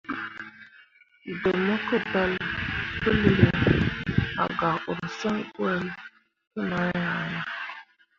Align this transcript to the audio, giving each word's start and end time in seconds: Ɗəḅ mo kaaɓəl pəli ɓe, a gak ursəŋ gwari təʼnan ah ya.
Ɗəḅ 1.41 1.55
mo 1.65 1.75
kaaɓəl 1.87 2.31
pəli 3.01 3.29
ɓe, 3.39 3.49
a 4.43 4.45
gak 4.57 4.79
ursəŋ 4.91 5.35
gwari 5.53 5.89
təʼnan 6.53 6.91
ah 7.13 7.23
ya. 7.31 7.41